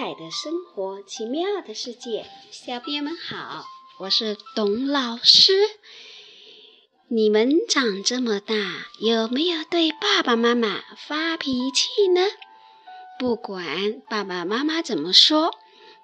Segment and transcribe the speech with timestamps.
[0.00, 2.24] 彩的生活，奇妙的世界。
[2.50, 3.66] 小朋友们好，
[3.98, 5.52] 我是董老师。
[7.08, 8.54] 你们长这么大，
[8.98, 12.22] 有没有对爸爸妈妈发脾气呢？
[13.18, 15.50] 不管爸爸妈妈怎么说，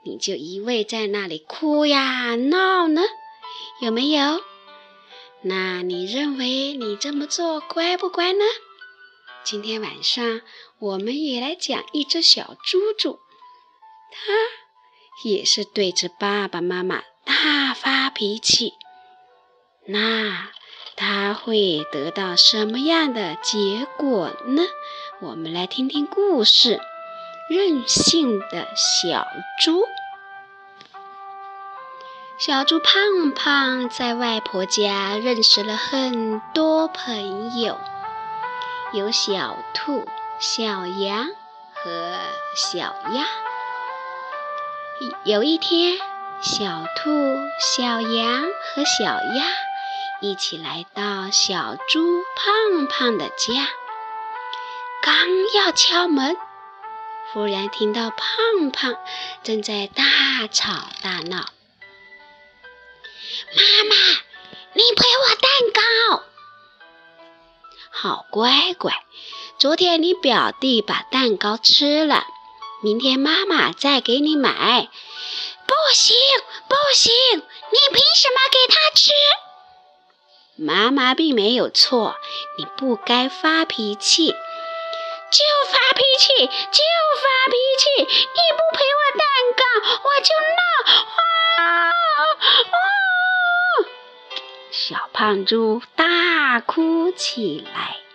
[0.04, 3.00] 你就一味在那里哭呀闹呢？
[3.80, 4.42] 有没有？
[5.40, 8.44] 那你认为你这么做乖不乖呢？
[9.42, 10.42] 今天晚上
[10.80, 13.20] 我们也来讲一只小猪猪，
[14.10, 18.74] 他也是对着爸爸妈妈大发脾气。
[19.86, 20.48] 那
[20.96, 24.62] 他会得到什么样的结果呢？
[25.20, 26.80] 我们来听听故事：
[27.48, 29.26] 任性的小
[29.62, 29.84] 猪。
[32.38, 37.78] 小猪胖胖在外婆家认识了很多朋友，
[38.92, 40.06] 有小兔、
[40.38, 41.28] 小羊
[41.72, 42.18] 和
[42.54, 43.26] 小鸭。
[45.24, 45.98] 有一天，
[46.40, 47.10] 小兔、
[47.60, 49.44] 小羊和小鸭
[50.22, 53.68] 一起来到小猪胖胖的家，
[55.02, 55.14] 刚
[55.54, 56.34] 要敲门，
[57.32, 58.96] 忽然听到胖胖
[59.42, 60.02] 正在大
[60.50, 61.44] 吵大闹。
[63.54, 63.96] 妈妈，
[64.72, 66.22] 你赔我蛋糕。
[67.90, 68.94] 好乖乖，
[69.58, 72.24] 昨天你表弟把蛋糕吃了，
[72.82, 74.88] 明天妈妈再给你买。
[75.66, 76.16] 不行，
[76.68, 77.42] 不行，你
[77.92, 79.10] 凭什么给他吃？
[80.56, 82.16] 妈妈并没有错，
[82.58, 84.36] 你不该发脾气，就
[85.70, 86.82] 发脾气，就
[87.22, 87.84] 发脾气。
[88.02, 89.24] 你不陪我蛋
[89.56, 89.62] 糕，
[90.04, 90.62] 我就闹！
[91.62, 91.64] 啊
[92.70, 92.80] 啊！
[94.70, 98.05] 小胖猪大哭起来。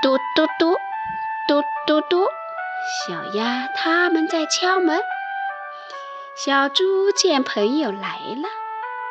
[0.00, 0.76] 嘟嘟嘟，
[1.48, 2.28] 嘟嘟嘟，
[3.08, 5.02] 小鸭他们在敲门。
[6.36, 8.48] 小猪见朋友来了，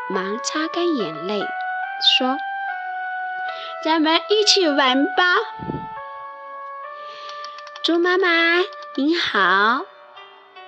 [0.09, 1.42] 忙擦干眼泪，
[2.18, 2.38] 说
[3.84, 5.24] ：“咱们一起玩吧。”
[7.84, 8.64] 猪妈妈
[8.96, 9.81] 您好。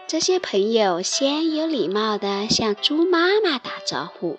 [0.05, 4.37] 这些朋友先有礼貌地向猪妈妈打招呼，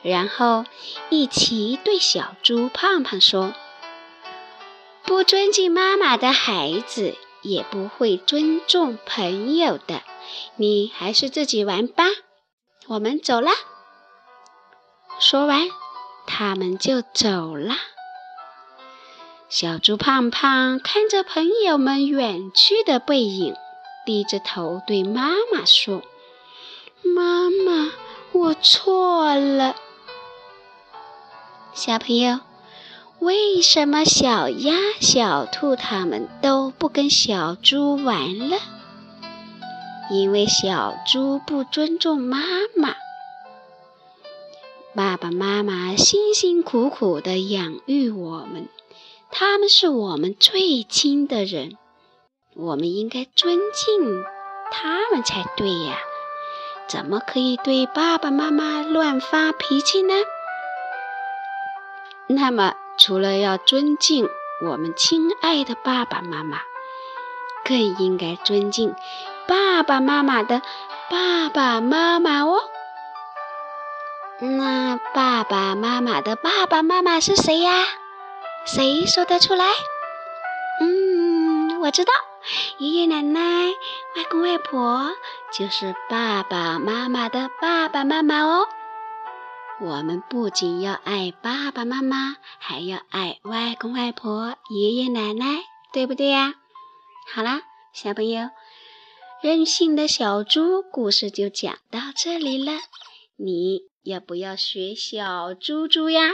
[0.00, 0.64] 然后
[1.10, 3.52] 一起对小猪胖胖说
[5.06, 10.02] ：“不尊敬妈妈的孩子，也不会尊重朋友的。
[10.56, 12.04] 你还是自己玩吧，
[12.88, 13.50] 我们走了。”
[15.20, 15.68] 说完，
[16.26, 17.74] 他们就走了。
[19.48, 23.54] 小猪胖胖看着朋友们远去的背影。
[24.04, 26.02] 低着头对妈妈说
[27.02, 27.92] ：“妈妈，
[28.30, 29.74] 我错了。”
[31.74, 32.38] 小朋友，
[33.18, 38.58] 为什么小鸭、小兔他们都不跟小猪玩了？
[40.10, 42.38] 因为小猪不尊重妈
[42.76, 42.94] 妈。
[44.94, 48.68] 爸爸妈妈辛辛苦苦的养育我们，
[49.30, 51.76] 他们是我们最亲的人。
[52.54, 54.24] 我们应该尊敬
[54.70, 55.98] 他们才对呀，
[56.86, 60.14] 怎么可以对爸爸妈妈乱发脾气呢？
[62.28, 64.28] 那么，除了要尊敬
[64.62, 66.60] 我们亲爱的爸爸妈妈，
[67.64, 68.94] 更应该尊敬
[69.46, 70.62] 爸爸妈妈的
[71.10, 72.58] 爸爸妈妈哦。
[74.40, 77.72] 那爸爸妈妈的爸爸妈妈是谁呀？
[78.66, 79.64] 谁说得出来？
[80.80, 82.12] 嗯，我知道。
[82.78, 83.40] 爷爷奶奶、
[84.14, 85.10] 外公外婆
[85.52, 88.68] 就是爸爸妈妈的爸爸妈妈哦。
[89.78, 96.54] 我们不仅要爱爸爸妈妈，还要爱外公外婆、爷爷奶奶，对不对呀？
[97.30, 97.60] 好啦，
[97.92, 98.48] 小朋友，
[99.42, 102.72] 任性的小猪故事就讲到这里了。
[103.36, 106.30] 你要不要学小猪猪呀？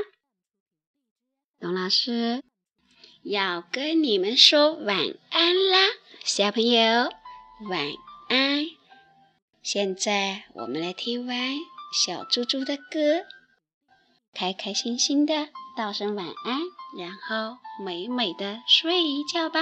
[1.59, 2.45] 董老师
[3.25, 4.99] 要跟你们说晚
[5.31, 5.79] 安啦。
[6.23, 7.11] 小朋友，
[7.69, 7.89] 晚
[8.29, 8.67] 安！
[9.65, 11.37] 现在我们来听完
[11.93, 13.27] 小猪猪的歌，
[14.33, 16.59] 开开心心的道声晚安，
[16.99, 19.61] 然后美美的睡一觉吧。